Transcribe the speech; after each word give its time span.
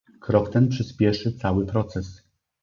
Krok 0.19 0.49
ten 0.49 0.67
przyspieszy 0.69 1.33
cały 1.33 1.65
proces 1.65 2.21